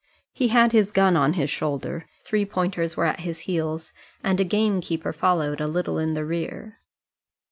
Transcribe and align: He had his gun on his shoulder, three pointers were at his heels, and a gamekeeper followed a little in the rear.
He 0.33 0.47
had 0.47 0.71
his 0.71 0.91
gun 0.91 1.15
on 1.15 1.33
his 1.33 1.51
shoulder, 1.51 2.07
three 2.23 2.43
pointers 2.43 2.97
were 2.97 3.05
at 3.05 3.19
his 3.19 3.41
heels, 3.41 3.93
and 4.23 4.39
a 4.39 4.43
gamekeeper 4.43 5.13
followed 5.13 5.61
a 5.61 5.67
little 5.67 5.99
in 5.99 6.15
the 6.15 6.25
rear. 6.25 6.79